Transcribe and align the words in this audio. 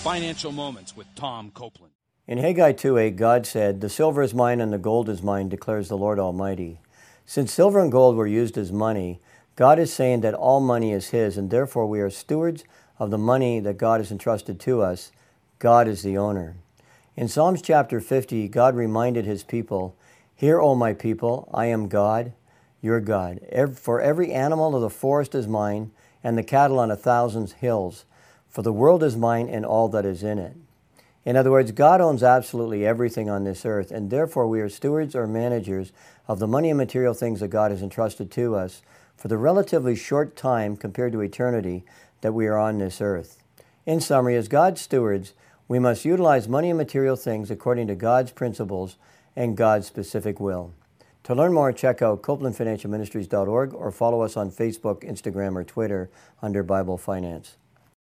Financial 0.00 0.50
Moments 0.50 0.96
with 0.96 1.14
Tom 1.14 1.50
Copeland. 1.50 1.92
In 2.26 2.38
Haggai 2.38 2.72
2:8, 2.72 3.16
God 3.16 3.44
said, 3.44 3.82
The 3.82 3.90
silver 3.90 4.22
is 4.22 4.32
mine 4.32 4.58
and 4.58 4.72
the 4.72 4.78
gold 4.78 5.10
is 5.10 5.22
mine, 5.22 5.50
declares 5.50 5.90
the 5.90 5.98
Lord 5.98 6.18
Almighty. 6.18 6.80
Since 7.26 7.52
silver 7.52 7.78
and 7.80 7.92
gold 7.92 8.16
were 8.16 8.26
used 8.26 8.56
as 8.56 8.72
money, 8.72 9.20
God 9.56 9.78
is 9.78 9.92
saying 9.92 10.22
that 10.22 10.32
all 10.32 10.60
money 10.60 10.92
is 10.92 11.10
His, 11.10 11.36
and 11.36 11.50
therefore 11.50 11.86
we 11.86 12.00
are 12.00 12.08
stewards 12.08 12.64
of 12.98 13.10
the 13.10 13.18
money 13.18 13.60
that 13.60 13.76
God 13.76 14.00
has 14.00 14.10
entrusted 14.10 14.58
to 14.60 14.80
us. 14.80 15.12
God 15.58 15.86
is 15.86 16.02
the 16.02 16.16
owner. 16.16 16.56
In 17.14 17.28
Psalms 17.28 17.60
chapter 17.60 18.00
50, 18.00 18.48
God 18.48 18.74
reminded 18.74 19.26
His 19.26 19.42
people, 19.42 19.94
Hear, 20.34 20.62
O 20.62 20.74
my 20.74 20.94
people, 20.94 21.46
I 21.52 21.66
am 21.66 21.88
God, 21.88 22.32
your 22.80 23.00
God. 23.00 23.40
For 23.74 24.00
every 24.00 24.32
animal 24.32 24.74
of 24.74 24.80
the 24.80 24.88
forest 24.88 25.34
is 25.34 25.46
mine, 25.46 25.90
and 26.24 26.38
the 26.38 26.42
cattle 26.42 26.78
on 26.78 26.90
a 26.90 26.96
thousand 26.96 27.50
hills. 27.50 28.06
For 28.50 28.62
the 28.62 28.72
world 28.72 29.02
is 29.02 29.16
mine 29.16 29.48
and 29.48 29.64
all 29.64 29.88
that 29.88 30.04
is 30.04 30.22
in 30.22 30.38
it. 30.38 30.56
In 31.24 31.36
other 31.36 31.50
words, 31.50 31.70
God 31.70 32.00
owns 32.00 32.22
absolutely 32.22 32.84
everything 32.84 33.30
on 33.30 33.44
this 33.44 33.64
earth, 33.64 33.90
and 33.90 34.10
therefore 34.10 34.48
we 34.48 34.60
are 34.60 34.68
stewards 34.68 35.14
or 35.14 35.26
managers 35.26 35.92
of 36.26 36.38
the 36.38 36.48
money 36.48 36.70
and 36.70 36.78
material 36.78 37.14
things 37.14 37.40
that 37.40 37.48
God 37.48 37.70
has 37.70 37.82
entrusted 37.82 38.30
to 38.32 38.56
us 38.56 38.82
for 39.16 39.28
the 39.28 39.36
relatively 39.36 39.94
short 39.94 40.34
time 40.34 40.76
compared 40.76 41.12
to 41.12 41.20
eternity 41.20 41.84
that 42.22 42.32
we 42.32 42.46
are 42.46 42.58
on 42.58 42.78
this 42.78 43.00
earth. 43.00 43.42
In 43.86 44.00
summary, 44.00 44.34
as 44.34 44.48
God's 44.48 44.80
stewards, 44.80 45.34
we 45.68 45.78
must 45.78 46.04
utilize 46.04 46.48
money 46.48 46.70
and 46.70 46.78
material 46.78 47.16
things 47.16 47.50
according 47.50 47.86
to 47.86 47.94
God's 47.94 48.32
principles 48.32 48.96
and 49.36 49.56
God's 49.56 49.86
specific 49.86 50.40
will. 50.40 50.72
To 51.24 51.34
learn 51.34 51.52
more, 51.52 51.72
check 51.72 52.02
out 52.02 52.22
CopelandFinancialMinistries.org 52.22 53.74
or 53.74 53.92
follow 53.92 54.22
us 54.22 54.36
on 54.36 54.50
Facebook, 54.50 55.08
Instagram, 55.08 55.54
or 55.54 55.62
Twitter 55.62 56.10
under 56.42 56.62
Bible 56.62 56.98
Finance. 56.98 57.56